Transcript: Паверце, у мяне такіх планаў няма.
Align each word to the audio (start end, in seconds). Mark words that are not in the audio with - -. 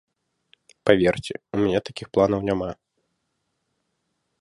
Паверце, 0.89 1.33
у 1.57 1.61
мяне 1.65 1.79
такіх 1.89 2.07
планаў 2.17 2.39
няма. 2.51 2.69